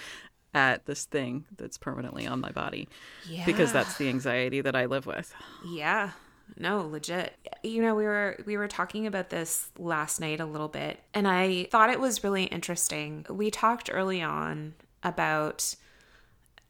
[0.54, 2.88] at this thing that's permanently on my body.
[3.28, 3.46] Yeah.
[3.46, 5.34] Because that's the anxiety that I live with.
[5.68, 6.12] Yeah.
[6.58, 7.34] No, legit.
[7.64, 11.28] You know, we were we were talking about this last night a little bit, and
[11.28, 13.26] I thought it was really interesting.
[13.30, 15.76] We talked early on about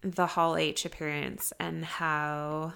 [0.01, 2.73] the Hall H appearance and how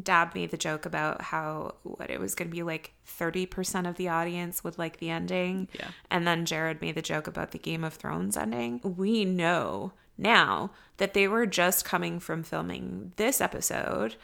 [0.00, 3.96] Dabb made the joke about how what it was going to be like 30% of
[3.96, 5.68] the audience would like the ending.
[5.72, 5.88] Yeah.
[6.10, 8.80] And then Jared made the joke about the Game of Thrones ending.
[8.82, 14.16] We know now that they were just coming from filming this episode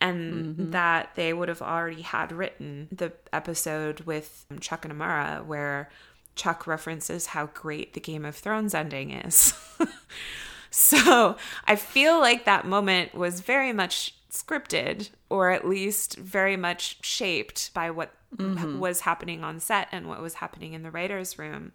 [0.00, 0.70] and mm-hmm.
[0.70, 5.90] that they would have already had written the episode with Chuck and Amara where
[6.34, 9.52] Chuck references how great the Game of Thrones ending is.
[10.70, 11.36] so
[11.66, 17.74] I feel like that moment was very much scripted or at least very much shaped
[17.74, 18.78] by what mm-hmm.
[18.78, 21.72] was happening on set and what was happening in the writer's room.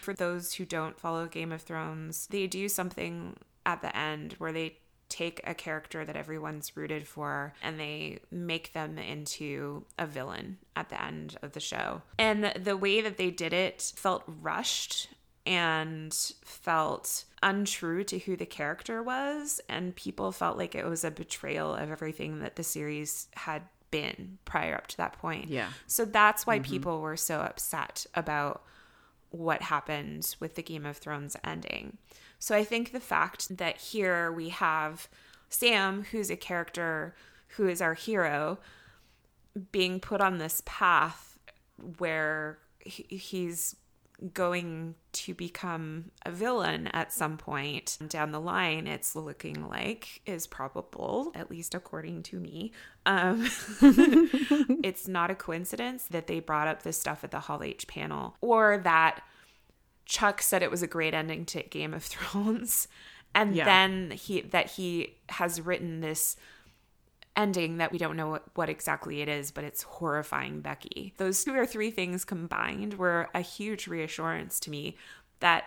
[0.00, 4.52] For those who don't follow Game of Thrones, they do something at the end where
[4.52, 4.76] they
[5.08, 10.88] take a character that everyone's rooted for and they make them into a villain at
[10.88, 12.02] the end of the show.
[12.18, 15.08] And the way that they did it felt rushed
[15.46, 16.12] and
[16.44, 19.60] felt untrue to who the character was.
[19.68, 24.38] And people felt like it was a betrayal of everything that the series had been
[24.44, 25.48] prior up to that point.
[25.48, 25.68] Yeah.
[25.86, 26.70] So that's why mm-hmm.
[26.70, 28.62] people were so upset about
[29.30, 31.98] what happened with the Game of Thrones ending.
[32.38, 35.08] So I think the fact that here we have
[35.48, 37.14] Sam, who's a character
[37.56, 38.58] who is our hero,
[39.72, 41.38] being put on this path
[41.98, 43.76] where he's
[44.32, 50.46] going to become a villain at some point down the line it's looking like is
[50.46, 52.72] probable at least according to me.
[53.04, 53.46] Um,
[54.82, 58.36] it's not a coincidence that they brought up this stuff at the hall h panel
[58.40, 59.22] or that
[60.06, 62.88] Chuck said it was a great ending to Game of Thrones,
[63.34, 63.64] and yeah.
[63.64, 66.36] then he that he has written this
[67.36, 71.12] ending that we don't know what, what exactly it is, but it's horrifying Becky.
[71.18, 74.96] Those two or three things combined were a huge reassurance to me
[75.40, 75.64] that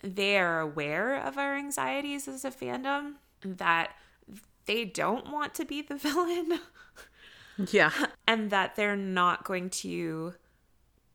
[0.00, 3.94] they are aware of our anxieties as a fandom, that
[4.66, 6.60] they don't want to be the villain.
[7.70, 7.90] Yeah.
[8.28, 10.34] And that they're not going to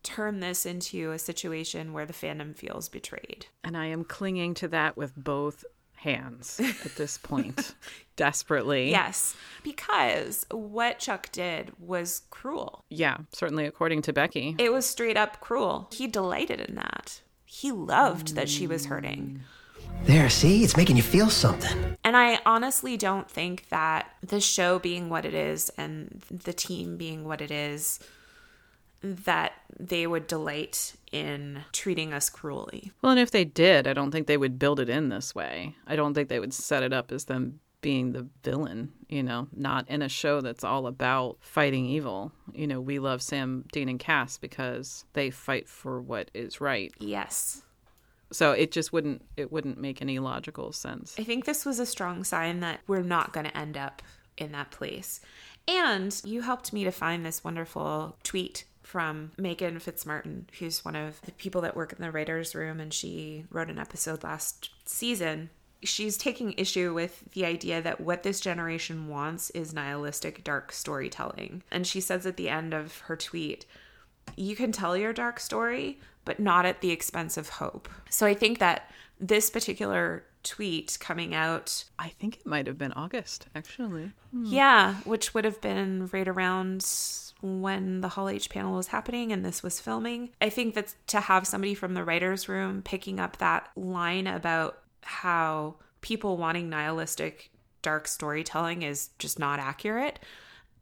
[0.04, 3.48] turn this into a situation where the fandom feels betrayed.
[3.64, 5.64] And I am clinging to that with both
[5.96, 7.76] hands at this point,
[8.16, 8.90] desperately.
[8.90, 12.84] Yes, because what Chuck did was cruel.
[12.90, 14.56] Yeah, certainly according to Becky.
[14.58, 15.90] It was straight up cruel.
[15.92, 17.22] He delighted in that.
[17.46, 19.42] He loved that she was hurting.
[20.04, 20.64] There, see?
[20.64, 21.96] It's making you feel something.
[22.04, 26.98] And I honestly don't think that the show being what it is and the team
[26.98, 28.00] being what it is
[29.02, 32.92] that they would delight in treating us cruelly.
[33.02, 35.76] Well, and if they did, I don't think they would build it in this way.
[35.88, 39.48] I don't think they would set it up as them being the villain, you know,
[39.56, 42.32] not in a show that's all about fighting evil.
[42.54, 46.94] You know, we love Sam, Dean, and Cass because they fight for what is right.
[47.00, 47.64] Yes.
[48.32, 51.16] So it just wouldn't it wouldn't make any logical sense.
[51.20, 54.02] I think this was a strong sign that we're not going to end up
[54.38, 55.20] in that place.
[55.68, 61.22] And you helped me to find this wonderful tweet from Meghan Fitzmartin, who's one of
[61.22, 65.50] the people that work in the writer's room, and she wrote an episode last season.
[65.82, 71.64] She's taking issue with the idea that what this generation wants is nihilistic, dark storytelling.
[71.72, 73.66] And she says at the end of her tweet,
[74.36, 77.88] You can tell your dark story, but not at the expense of hope.
[78.10, 81.86] So I think that this particular tweet coming out.
[81.98, 84.12] I think it might have been August, actually.
[84.32, 84.46] Hmm.
[84.46, 86.86] Yeah, which would have been right around
[87.42, 90.30] when the Hall H panel was happening and this was filming.
[90.42, 94.80] I think that to have somebody from the writer's room picking up that line about
[95.04, 97.50] how people wanting nihilistic,
[97.82, 100.20] dark storytelling is just not accurate.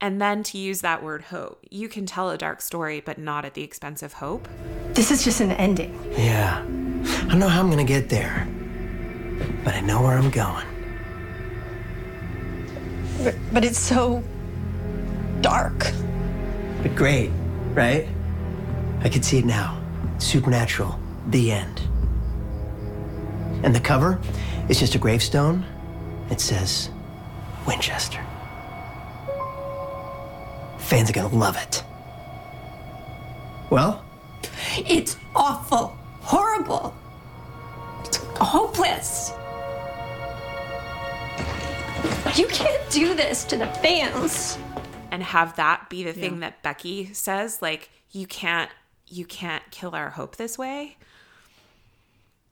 [0.02, 1.62] And then to use that word hope.
[1.70, 4.48] You can tell a dark story, but not at the expense of hope.
[4.94, 5.98] This is just an ending.
[6.16, 6.58] Yeah.
[6.62, 8.48] I don't know how I'm going to get there,
[9.62, 10.66] but I know where I'm going.
[13.22, 14.24] But, but it's so
[15.42, 15.92] dark.
[16.82, 17.30] But great,
[17.74, 18.08] right?
[19.02, 19.80] I can see it now.
[20.18, 20.98] Supernatural.
[21.28, 21.80] The end.
[23.62, 24.18] And the cover
[24.68, 25.64] is just a gravestone.
[26.30, 26.90] It says
[27.66, 28.24] Winchester.
[30.78, 31.84] Fans are gonna love it.
[33.70, 34.04] Well?
[34.76, 35.96] It's awful.
[36.20, 36.94] Horrible.
[38.04, 39.32] It's hopeless.
[42.36, 44.58] You can't do this to the fans
[45.10, 46.40] and have that be the thing yeah.
[46.40, 48.70] that Becky says like you can't
[49.06, 50.96] you can't kill our hope this way.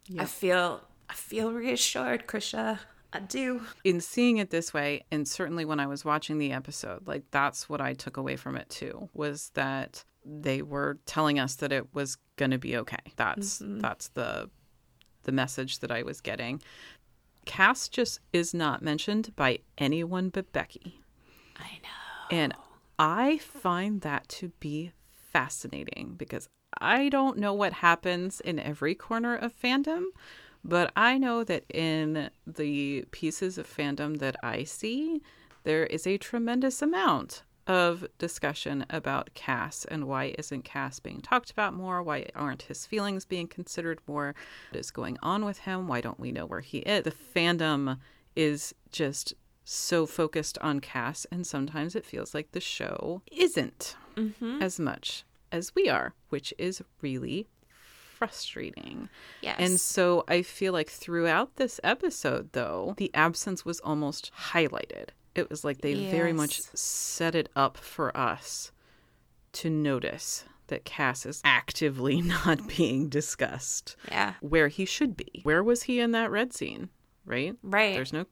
[0.06, 0.22] Yep.
[0.22, 2.80] I feel I feel reassured, Chrisha.
[3.12, 3.62] I do.
[3.84, 7.68] In seeing it this way, and certainly when I was watching the episode, like that's
[7.68, 11.94] what I took away from it too, was that they were telling us that it
[11.94, 12.96] was going to be okay.
[13.16, 13.80] That's mm-hmm.
[13.80, 14.50] that's the
[15.22, 16.62] the message that I was getting.
[17.46, 21.00] Cass just is not mentioned by anyone but Becky.
[21.56, 22.07] I know.
[22.30, 22.54] And
[22.98, 26.48] I find that to be fascinating because
[26.80, 30.06] I don't know what happens in every corner of fandom,
[30.64, 35.22] but I know that in the pieces of fandom that I see,
[35.64, 41.50] there is a tremendous amount of discussion about Cass and why isn't Cass being talked
[41.50, 42.02] about more?
[42.02, 44.34] Why aren't his feelings being considered more?
[44.70, 45.86] What is going on with him?
[45.86, 47.04] Why don't we know where he is?
[47.04, 47.98] The fandom
[48.34, 49.34] is just
[49.68, 54.62] so focused on Cass, and sometimes it feels like the show isn't mm-hmm.
[54.62, 57.48] as much as we are, which is really
[58.16, 59.10] frustrating.
[59.42, 59.56] Yes.
[59.58, 65.10] And so I feel like throughout this episode, though, the absence was almost highlighted.
[65.34, 66.10] It was like they yes.
[66.10, 68.72] very much set it up for us
[69.52, 73.96] to notice that Cass is actively not being discussed.
[74.08, 74.34] Yeah.
[74.40, 75.40] Where he should be.
[75.42, 76.88] Where was he in that red scene?
[77.26, 77.54] Right?
[77.62, 77.94] Right.
[77.94, 78.24] There's no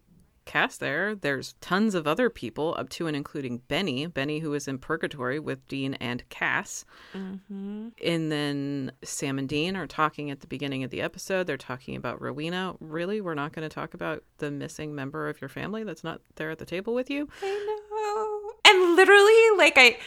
[0.47, 1.14] Cass there.
[1.14, 4.07] There's tons of other people, up to and including Benny.
[4.07, 6.86] Benny, who is in purgatory with Dean and Cass.
[7.14, 7.88] Mm-hmm.
[8.03, 11.47] And then Sam and Dean are talking at the beginning of the episode.
[11.47, 12.76] They're talking about Rowena.
[12.80, 13.20] Really?
[13.20, 16.51] We're not going to talk about the missing member of your family that's not there
[16.51, 17.28] at the table with you?
[17.42, 18.53] I know.
[18.72, 19.99] And literally, like, I.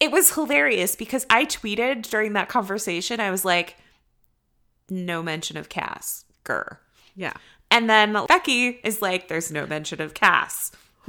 [0.00, 3.76] It was hilarious because I tweeted during that conversation, I was like,
[4.88, 6.24] no mention of Cass.
[6.44, 6.76] Grr.
[7.16, 7.32] Yeah.
[7.70, 10.72] And then Becky is like, there's no mention of Cass.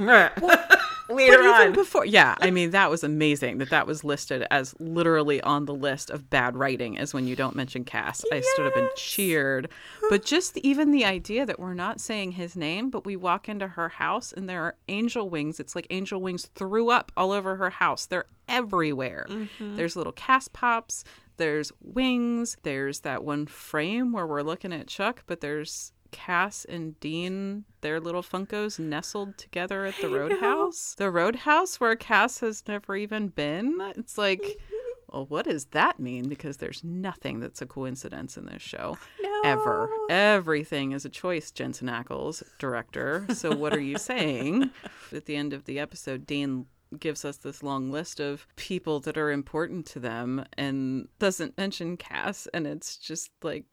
[1.10, 1.72] Later but on.
[1.72, 5.74] before, yeah, I mean that was amazing that that was listed as literally on the
[5.74, 8.24] list of bad writing as when you don't mention Cass.
[8.30, 8.44] Yes.
[8.44, 9.68] I stood up and cheered.
[10.08, 13.66] But just even the idea that we're not saying his name, but we walk into
[13.66, 15.58] her house and there are angel wings.
[15.58, 18.06] It's like angel wings threw up all over her house.
[18.06, 19.26] They're everywhere.
[19.28, 19.76] Mm-hmm.
[19.76, 21.02] There's little Cass pops.
[21.38, 22.56] There's wings.
[22.62, 28.00] There's that one frame where we're looking at Chuck, but there's Cass and Dean, their
[28.00, 30.94] little Funkos nestled together at the Roadhouse.
[30.98, 33.76] The Roadhouse where Cass has never even been.
[33.96, 34.42] It's like,
[35.12, 36.28] well, what does that mean?
[36.28, 38.98] Because there's nothing that's a coincidence in this show.
[39.22, 39.40] No.
[39.44, 39.88] Ever.
[40.08, 43.26] Everything is a choice, Jensen Ackles, director.
[43.32, 44.70] So what are you saying?
[45.14, 46.66] At the end of the episode, Dean
[46.98, 51.96] gives us this long list of people that are important to them and doesn't mention
[51.96, 52.48] Cass.
[52.52, 53.64] And it's just like,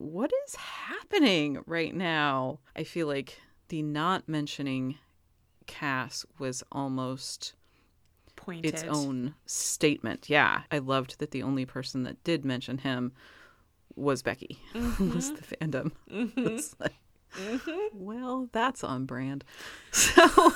[0.00, 2.58] what is happening right now?
[2.74, 3.38] I feel like
[3.68, 4.96] the not mentioning
[5.66, 7.52] Cass was almost
[8.34, 8.72] Pointed.
[8.72, 10.30] its own statement.
[10.30, 10.62] Yeah.
[10.72, 13.12] I loved that the only person that did mention him
[13.94, 15.14] was Becky, mm-hmm.
[15.14, 15.92] was the fandom.
[16.10, 16.56] Mm-hmm.
[16.80, 16.96] Like,
[17.38, 18.02] mm-hmm.
[18.02, 19.44] Well, that's on brand.
[19.92, 20.54] So.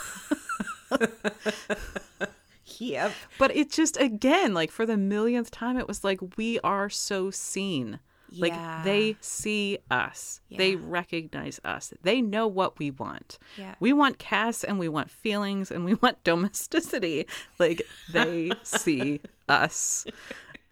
[2.78, 3.12] yep.
[3.38, 7.30] But it just, again, like for the millionth time, it was like, we are so
[7.30, 8.00] seen.
[8.40, 10.40] Like they see us.
[10.48, 10.58] Yeah.
[10.58, 11.92] They recognize us.
[12.02, 13.38] They know what we want.
[13.56, 13.74] Yeah.
[13.80, 17.26] We want Cass and we want feelings and we want domesticity.
[17.58, 17.82] Like
[18.12, 20.06] they see us.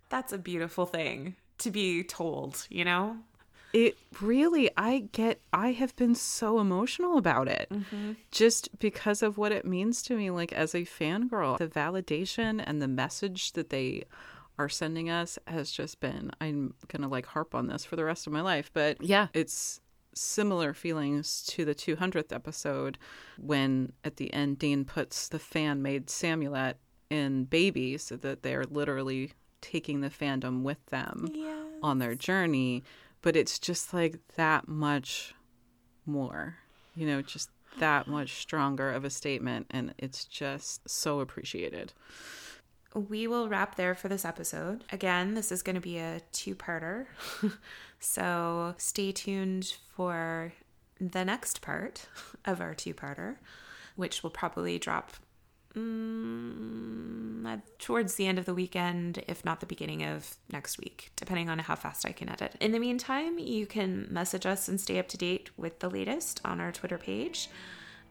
[0.08, 3.16] That's a beautiful thing to be told, you know?
[3.72, 8.12] It really, I get, I have been so emotional about it mm-hmm.
[8.30, 11.56] just because of what it means to me, like as a fangirl.
[11.56, 14.04] The validation and the message that they
[14.58, 18.04] are sending us has just been I'm going to like harp on this for the
[18.04, 18.70] rest of my life.
[18.72, 19.80] But yeah, it's
[20.14, 22.98] similar feelings to the 200th episode
[23.38, 26.76] when at the end Dean puts the fan made Samulet
[27.10, 31.66] in baby so that they're literally taking the fandom with them yes.
[31.82, 32.82] on their journey.
[33.22, 35.34] But it's just like that much
[36.04, 36.56] more,
[36.94, 39.66] you know, just that much stronger of a statement.
[39.70, 41.92] And it's just so appreciated
[42.94, 44.84] we will wrap there for this episode.
[44.92, 47.06] Again, this is going to be a two parter.
[48.00, 50.52] so stay tuned for
[51.00, 52.06] the next part
[52.44, 53.36] of our two parter,
[53.96, 55.12] which will probably drop
[55.74, 61.48] um, towards the end of the weekend, if not the beginning of next week, depending
[61.48, 62.56] on how fast I can edit.
[62.60, 66.40] In the meantime, you can message us and stay up to date with the latest
[66.44, 67.48] on our Twitter page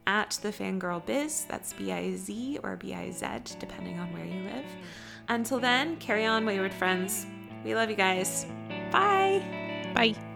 [0.08, 1.45] at the Fangirl Biz.
[1.45, 3.28] That's B I Z or B I Z,
[3.60, 4.66] depending on where you live.
[5.30, 7.26] Until then, carry on, wayward friends.
[7.64, 8.45] We love you guys.
[8.91, 9.91] Bye.
[9.93, 10.30] Bye.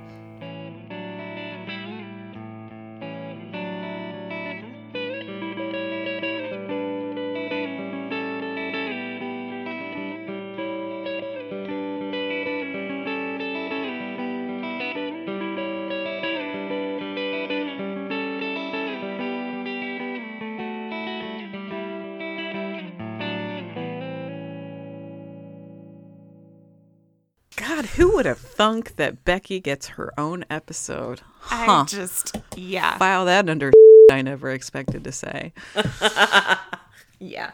[28.56, 31.22] Thunk that Becky gets her own episode?
[31.39, 31.82] Huh.
[31.82, 32.97] I just, yeah.
[32.97, 33.72] File that under
[34.12, 35.53] I never expected to say.
[37.20, 37.51] yeah.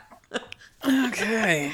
[0.85, 1.71] okay.